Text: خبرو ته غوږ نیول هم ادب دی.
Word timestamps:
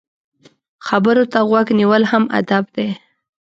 خبرو 0.87 1.23
ته 1.31 1.39
غوږ 1.49 1.67
نیول 1.79 2.03
هم 2.11 2.23
ادب 2.39 2.63
دی. 2.75 2.87